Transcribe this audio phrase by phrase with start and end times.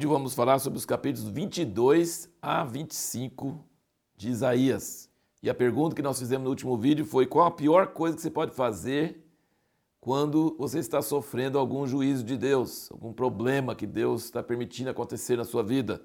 [0.00, 3.62] vídeo vamos falar sobre os capítulos 22 a 25
[4.16, 5.10] de Isaías.
[5.42, 8.22] E a pergunta que nós fizemos no último vídeo foi: qual a pior coisa que
[8.22, 9.22] você pode fazer
[10.00, 15.36] quando você está sofrendo algum juízo de Deus, algum problema que Deus está permitindo acontecer
[15.36, 16.00] na sua vida?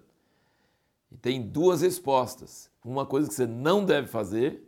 [1.10, 4.62] E tem duas respostas: uma coisa que você não deve fazer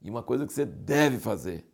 [0.00, 1.66] e uma coisa que você deve fazer.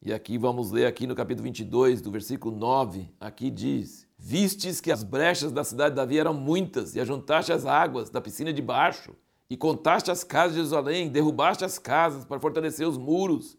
[0.00, 4.92] E aqui vamos ler aqui no capítulo 22, do versículo 9, aqui diz: Vistes que
[4.92, 8.60] as brechas da cidade de Davi eram muitas, e ajuntaste as águas da piscina de
[8.60, 9.16] baixo,
[9.48, 13.56] e contaste as casas de Jerusalém, derrubaste as casas para fortalecer os muros.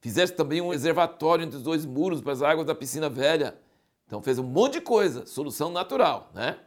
[0.00, 3.56] Fizeste também um reservatório entre os dois muros para as águas da piscina velha.
[4.04, 6.58] Então fez um monte de coisa, solução natural, né?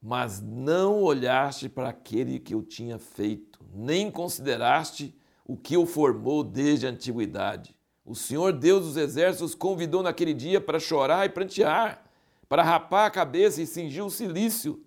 [0.00, 6.44] Mas não olhaste para aquele que eu tinha feito, nem consideraste o que o formou
[6.44, 7.74] desde a antiguidade.
[8.04, 12.03] O Senhor Deus dos Exércitos convidou naquele dia para chorar e prantear,
[12.48, 14.82] para rapar a cabeça e cingir o silício.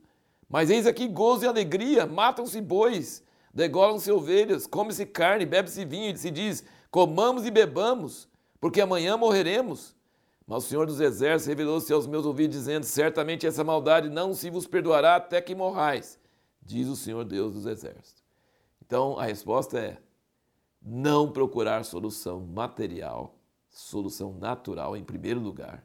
[0.50, 6.18] Mas eis aqui gozo e alegria, matam-se bois, degolam-se ovelhas, come-se carne, bebe-se vinho, e
[6.18, 9.96] se diz: comamos e bebamos, porque amanhã morreremos.
[10.46, 14.50] Mas o Senhor dos Exércitos revelou-se aos meus ouvidos, dizendo: Certamente essa maldade não se
[14.50, 16.18] vos perdoará até que morrais,
[16.62, 18.24] diz o Senhor Deus dos Exércitos.
[18.86, 19.98] Então a resposta é:
[20.82, 23.36] não procurar solução material,
[23.70, 25.84] solução natural em primeiro lugar,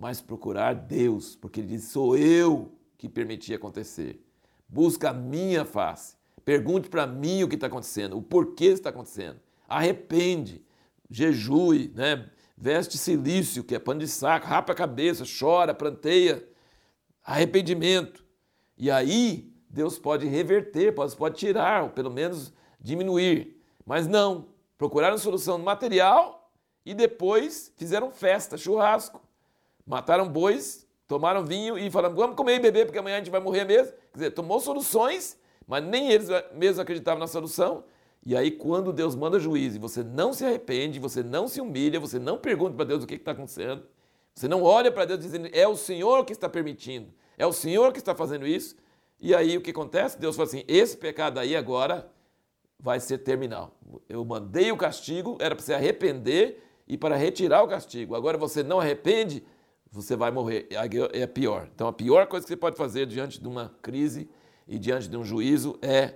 [0.00, 4.20] mas procurar Deus, porque Ele diz: sou eu que permiti acontecer.
[4.68, 6.16] Busca a minha face.
[6.44, 9.38] Pergunte para mim o que está acontecendo, o porquê está acontecendo.
[9.68, 10.64] Arrepende,
[11.08, 12.28] jejue, né?
[12.56, 16.44] veste silício, que é pano de saco, rapa a cabeça, chora, planteia.
[17.22, 18.24] Arrependimento.
[18.76, 24.46] E aí Deus pode reverter, pode, pode tirar, ou pelo menos diminuir mas não,
[24.78, 26.52] procuraram solução material
[26.86, 29.20] e depois fizeram festa, churrasco.
[29.90, 33.40] Mataram bois, tomaram vinho e falaram: vamos comer e beber porque amanhã a gente vai
[33.40, 33.92] morrer mesmo.
[34.12, 35.36] Quer dizer, tomou soluções,
[35.66, 37.82] mas nem eles mesmos acreditavam na solução.
[38.24, 41.98] E aí, quando Deus manda juízo e você não se arrepende, você não se humilha,
[41.98, 43.82] você não pergunta para Deus o que está acontecendo,
[44.32, 47.92] você não olha para Deus dizendo: é o Senhor que está permitindo, é o Senhor
[47.92, 48.76] que está fazendo isso.
[49.18, 50.20] E aí o que acontece?
[50.20, 52.08] Deus fala assim: esse pecado aí agora
[52.78, 53.76] vai ser terminal.
[54.08, 58.14] Eu mandei o castigo, era para você arrepender e para retirar o castigo.
[58.14, 59.42] Agora você não arrepende,
[59.90, 60.68] você vai morrer.
[61.12, 61.68] É pior.
[61.74, 64.28] Então a pior coisa que você pode fazer diante de uma crise
[64.66, 66.14] e diante de um juízo é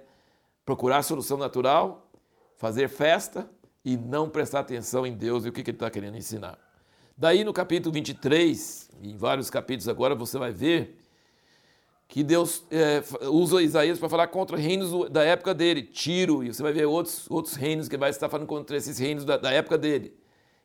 [0.65, 2.11] procurar solução natural,
[2.57, 3.51] fazer festa
[3.85, 6.59] e não prestar atenção em Deus e o que ele está querendo ensinar.
[7.17, 10.99] Daí no capítulo 23, em vários capítulos agora, você vai ver
[12.09, 16.63] que Deus é, usa Isaías para falar contra reinos da época dele, Tiro, e você
[16.63, 19.79] vai ver outros, outros reinos que vai estar falando contra esses reinos da, da época
[19.79, 20.15] dele.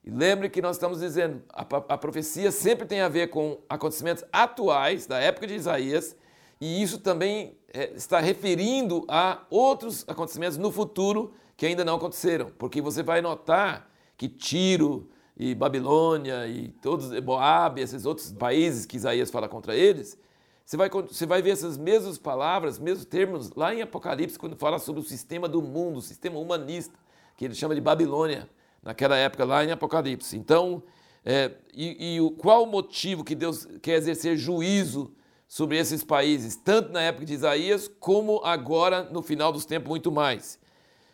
[0.09, 5.05] Lembre que nós estamos dizendo, a, a profecia sempre tem a ver com acontecimentos atuais
[5.05, 6.15] da época de Isaías,
[6.59, 12.51] e isso também é, está referindo a outros acontecimentos no futuro que ainda não aconteceram,
[12.57, 18.97] porque você vai notar que Tiro e Babilônia e todos, Moab, esses outros países que
[18.97, 20.17] Isaías fala contra eles,
[20.65, 24.77] você vai, você vai ver essas mesmas palavras, mesmos termos lá em Apocalipse, quando fala
[24.77, 26.93] sobre o sistema do mundo, o sistema humanista,
[27.35, 28.47] que ele chama de Babilônia,
[28.83, 30.37] naquela época lá em Apocalipse.
[30.37, 30.83] Então,
[31.25, 35.13] é, e, e qual o motivo que Deus quer exercer juízo
[35.47, 40.11] sobre esses países, tanto na época de Isaías, como agora no final dos tempos, muito
[40.11, 40.59] mais?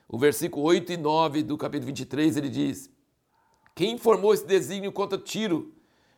[0.08, 2.90] O versículo 8 e 9 do capítulo 23 ele diz:
[3.74, 5.76] Quem informou esse desígnio contra Tiro?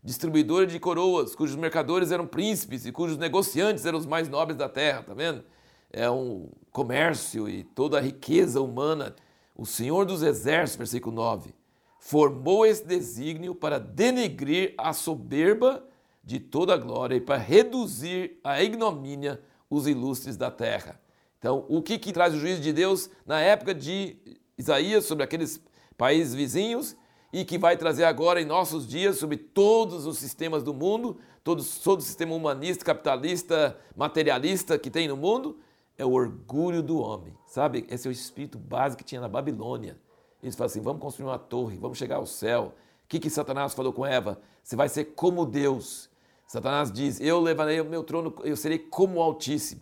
[0.08, 4.70] distribuidora de coroas, cujos mercadores eram príncipes e cujos negociantes eram os mais nobres da
[4.70, 5.44] terra, tá vendo?
[5.92, 9.14] É um comércio e toda a riqueza humana.
[9.58, 11.56] O Senhor dos Exércitos, versículo 9,
[12.00, 15.84] formou esse desígnio para denegrir a soberba
[16.24, 21.02] de toda a glória e para reduzir a ignomínia os ilustres da terra.
[21.40, 24.18] Então, o que, que traz o juízo de Deus na época de
[24.56, 25.60] Isaías sobre aqueles
[25.98, 26.96] países vizinhos
[27.34, 31.60] e que vai trazer agora em nossos dias sobre todos os sistemas do mundo, todo
[31.60, 35.58] o sistema humanista, capitalista, materialista que tem no mundo,
[35.98, 37.86] é o orgulho do homem, sabe?
[37.90, 39.98] Esse é o espírito básico que tinha na Babilônia.
[40.42, 42.74] Eles falam assim: vamos construir uma torre, vamos chegar ao céu.
[43.04, 44.40] O que, que Satanás falou com Eva?
[44.64, 46.10] Você vai ser como Deus.
[46.46, 49.82] Satanás diz: Eu levarei o meu trono, eu serei como o Altíssimo.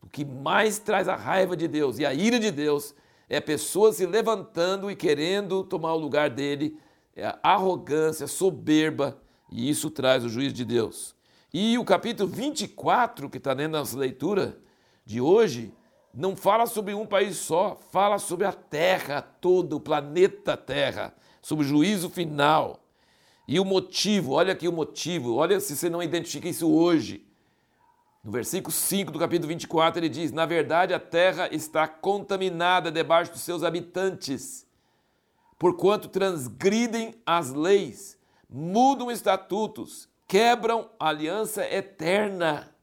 [0.00, 2.94] O que mais traz a raiva de Deus e a ira de Deus
[3.28, 6.78] é pessoas se levantando e querendo tomar o lugar dele,
[7.16, 9.20] é arrogância, soberba,
[9.50, 11.16] e isso traz o juízo de Deus.
[11.52, 14.58] E o capítulo 24, que está dentro da nossa leitura
[15.06, 15.72] de hoje,
[16.12, 21.64] não fala sobre um país só, fala sobre a Terra toda, o planeta Terra, sobre
[21.64, 22.80] o juízo final.
[23.46, 27.24] E o motivo, olha aqui o motivo, olha se você não identifica isso hoje.
[28.24, 33.30] No versículo 5 do capítulo 24, ele diz: Na verdade, a terra está contaminada debaixo
[33.30, 34.66] dos seus habitantes,
[35.56, 38.18] porquanto transgridem as leis,
[38.50, 42.75] mudam estatutos, quebram a aliança eterna.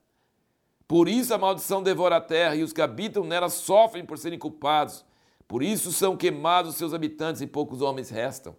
[0.93, 4.37] Por isso a maldição devora a terra e os que habitam nela sofrem por serem
[4.37, 5.03] culpados.
[5.47, 8.55] Por isso são queimados os seus habitantes e poucos homens restam.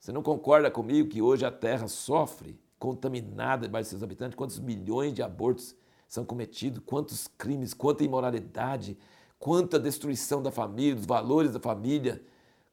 [0.00, 4.34] Você não concorda comigo que hoje a terra sofre, contaminada debaixo dos seus habitantes?
[4.34, 5.76] Quantos milhões de abortos
[6.08, 8.96] são cometidos, quantos crimes, quanta imoralidade,
[9.38, 12.22] quanta destruição da família, dos valores da família.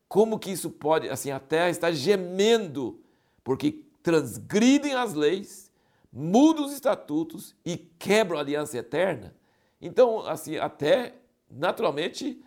[0.07, 3.01] Como que isso pode, assim, a terra está gemendo,
[3.43, 5.72] porque transgridem as leis,
[6.13, 9.35] mudam os estatutos e quebram a aliança eterna.
[9.81, 11.15] Então, assim, até
[11.49, 12.39] naturalmente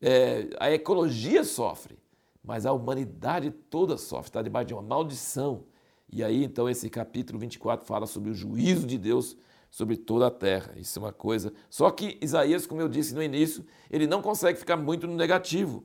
[0.00, 1.96] é, a ecologia sofre,
[2.42, 5.64] mas a humanidade toda sofre, está debaixo de uma maldição.
[6.10, 9.36] E aí, então, esse capítulo 24 fala sobre o juízo de Deus
[9.70, 10.74] sobre toda a terra.
[10.76, 11.52] Isso é uma coisa.
[11.70, 15.84] Só que Isaías, como eu disse no início, ele não consegue ficar muito no negativo.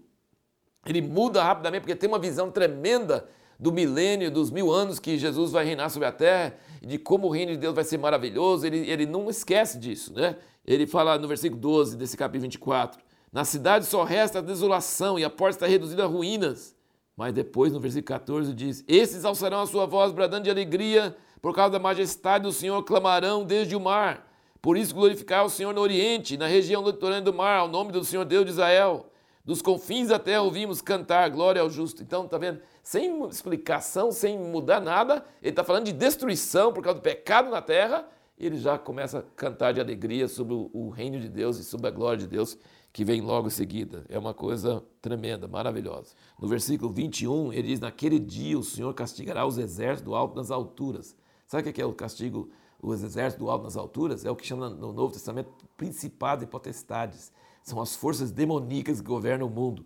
[0.85, 5.51] Ele muda rapidamente porque tem uma visão tremenda do milênio, dos mil anos que Jesus
[5.51, 8.65] vai reinar sobre a terra, de como o reino de Deus vai ser maravilhoso.
[8.65, 10.37] Ele, ele não esquece disso, né?
[10.65, 13.01] Ele fala no versículo 12 desse capítulo 24:
[13.31, 16.75] Na cidade só resta a desolação e a porta está reduzida a ruínas.
[17.15, 21.55] Mas depois, no versículo 14, diz: Esses alçarão a sua voz, bradando de alegria por
[21.55, 24.27] causa da majestade do Senhor, clamarão desde o mar.
[24.61, 28.03] Por isso glorificar o Senhor no Oriente, na região litorânea do mar, ao nome do
[28.03, 29.09] Senhor Deus de Israel.
[29.47, 32.03] Dos confins terra ouvimos cantar, glória ao justo.
[32.03, 32.59] Então, tá vendo?
[32.83, 37.61] Sem explicação, sem mudar nada, ele está falando de destruição por causa do pecado na
[37.61, 38.05] terra,
[38.37, 41.91] ele já começa a cantar de alegria sobre o reino de Deus e sobre a
[41.91, 42.57] glória de Deus
[42.91, 44.05] que vem logo em seguida.
[44.09, 46.13] É uma coisa tremenda, maravilhosa.
[46.37, 50.51] No versículo 21, ele diz: Naquele dia o Senhor castigará os exércitos do alto nas
[50.51, 51.15] alturas
[51.47, 52.49] Sabe o que é o castigo,
[52.81, 54.25] os exércitos do alto nas alturas?
[54.25, 57.31] É o que chama no Novo Testamento principados e potestades.
[57.67, 59.85] São as forças demoníacas que governam o mundo.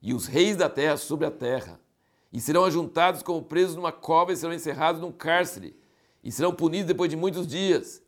[0.00, 1.80] E os reis da terra sobre a terra.
[2.32, 5.76] E serão ajuntados como presos numa cova e serão encerrados num cárcere.
[6.22, 8.00] E serão punidos depois de muitos dias.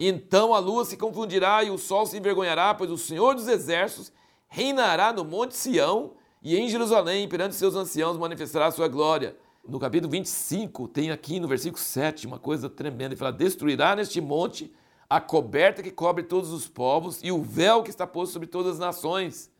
[0.00, 4.10] Então a lua se confundirá e o sol se envergonhará, pois o Senhor dos exércitos
[4.48, 9.78] reinará no monte Sião e em Jerusalém, perante seus anciãos, manifestará a sua glória no
[9.78, 13.14] capítulo 25, tem aqui no versículo 7 uma coisa tremenda.
[13.14, 14.74] Ele fala: Destruirá neste monte
[15.08, 18.74] a coberta que cobre todos os povos e o véu que está posto sobre todas
[18.74, 19.50] as nações.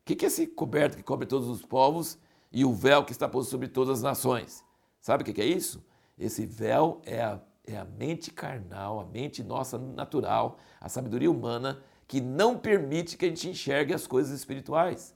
[0.00, 2.18] O que é esse coberta que cobre todos os povos
[2.50, 4.64] e o véu que está posto sobre todas as nações?
[5.00, 5.84] Sabe o que é isso?
[6.18, 11.82] Esse véu é a, é a mente carnal, a mente nossa natural, a sabedoria humana
[12.06, 15.14] que não permite que a gente enxergue as coisas espirituais.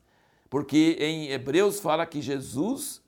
[0.51, 3.03] Porque em Hebreus fala que Jesus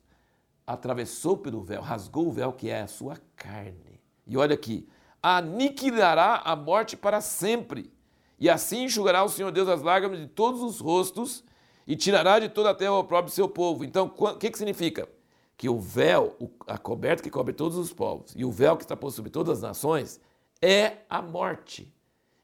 [0.65, 4.01] atravessou pelo véu, rasgou o véu que é a sua carne.
[4.25, 4.87] E olha aqui,
[5.25, 7.91] aniquilará a morte para sempre.
[8.39, 11.43] E assim enxugará o Senhor Deus as lágrimas de todos os rostos
[11.87, 13.83] e tirará de toda a terra o próprio seu povo.
[13.83, 15.09] Então, o que, que significa?
[15.57, 16.35] Que o véu,
[16.67, 19.57] a coberta que cobre todos os povos e o véu que está posto sobre todas
[19.57, 20.21] as nações
[20.61, 21.91] é a morte.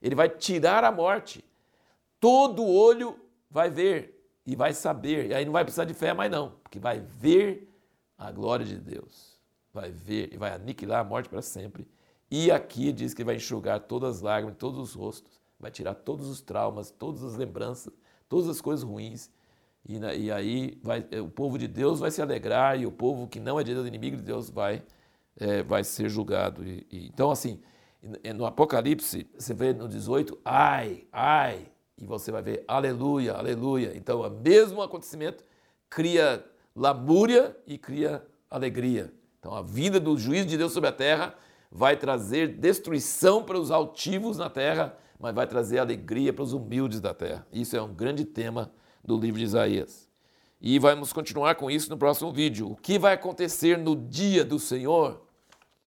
[0.02, 1.46] Ele vai tirar a morte.
[2.20, 3.16] Todo olho
[3.48, 5.28] vai ver e vai saber.
[5.28, 7.72] E aí não vai precisar de fé mais não, porque vai ver
[8.18, 9.40] a glória de Deus.
[9.72, 11.88] Vai ver e vai aniquilar a morte para sempre.
[12.32, 16.30] E aqui diz que vai enxugar todas as lágrimas, todos os rostos, vai tirar todos
[16.30, 17.94] os traumas, todas as lembranças,
[18.30, 19.30] todas as coisas ruins.
[19.86, 23.38] E, e aí vai, o povo de Deus vai se alegrar e o povo que
[23.38, 24.82] não é de Deus, inimigo de Deus, vai,
[25.36, 26.64] é, vai ser julgado.
[26.64, 27.60] E, e, então, assim,
[28.34, 33.92] no Apocalipse, você vê no 18, ai, ai, e você vai ver aleluia, aleluia.
[33.94, 35.44] Então, o mesmo acontecimento
[35.90, 39.14] cria lamúria e cria alegria.
[39.38, 41.36] Então, a vinda do juízo de Deus sobre a terra
[41.72, 47.00] vai trazer destruição para os altivos na terra, mas vai trazer alegria para os humildes
[47.00, 47.48] da terra.
[47.54, 48.72] Isso é um grande tema
[49.04, 50.10] do livro de Isaías.
[50.60, 52.70] E vamos continuar com isso no próximo vídeo.
[52.70, 55.26] O que vai acontecer no dia do Senhor?